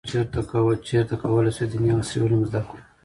[0.89, 2.79] چیرته کولای شو دیني او عصري علوم زده کړو؟